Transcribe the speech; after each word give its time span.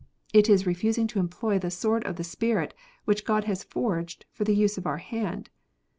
It 0.33 0.49
is 0.49 0.65
refusing 0.65 1.05
to 1.09 1.19
employ 1.19 1.59
the 1.59 1.69
sword 1.69 2.03
of 2.05 2.15
the 2.15 2.23
Spirit 2.23 2.73
which 3.05 3.23
God 3.23 3.43
has 3.43 3.63
forged 3.63 4.25
for 4.31 4.43
the 4.43 4.55
use 4.55 4.75
of 4.79 4.87
our 4.87 4.97
hand. 4.97 5.51